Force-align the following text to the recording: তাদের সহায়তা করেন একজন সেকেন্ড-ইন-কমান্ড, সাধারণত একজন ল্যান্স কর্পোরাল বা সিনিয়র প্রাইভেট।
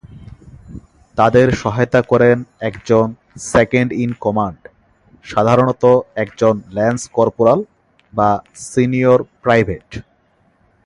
তাদের 1.17 1.47
সহায়তা 1.55 2.01
করেন 2.01 2.37
একজন 2.59 3.07
সেকেন্ড-ইন-কমান্ড, 3.51 4.61
সাধারণত 5.25 5.83
একজন 6.15 6.55
ল্যান্স 6.69 7.01
কর্পোরাল 7.13 7.59
বা 8.13 8.29
সিনিয়র 8.69 9.19
প্রাইভেট। 9.43 9.87